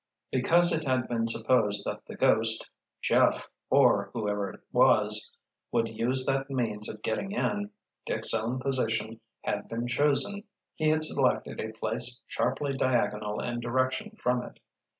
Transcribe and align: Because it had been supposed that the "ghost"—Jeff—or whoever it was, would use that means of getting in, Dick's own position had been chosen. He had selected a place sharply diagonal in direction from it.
Because 0.31 0.71
it 0.71 0.83
had 0.83 1.07
been 1.07 1.27
supposed 1.27 1.85
that 1.85 2.05
the 2.07 2.15
"ghost"—Jeff—or 2.15 4.09
whoever 4.15 4.49
it 4.51 4.61
was, 4.71 5.37
would 5.71 5.89
use 5.89 6.25
that 6.25 6.49
means 6.49 6.89
of 6.89 7.03
getting 7.03 7.33
in, 7.33 7.69
Dick's 8.07 8.33
own 8.33 8.59
position 8.59 9.21
had 9.43 9.69
been 9.69 9.85
chosen. 9.85 10.45
He 10.73 10.89
had 10.89 11.03
selected 11.03 11.61
a 11.61 11.71
place 11.73 12.23
sharply 12.25 12.75
diagonal 12.75 13.41
in 13.41 13.59
direction 13.59 14.15
from 14.17 14.41
it. 14.41 14.59